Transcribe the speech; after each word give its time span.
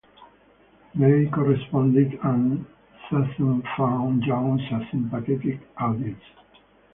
They 0.95 1.27
corresponded, 1.27 2.17
and 2.23 2.65
Sassoon 3.07 3.61
found 3.77 4.23
Jones 4.23 4.61
a 4.71 4.79
sympathetic 4.89 5.59
audience. 5.77 6.23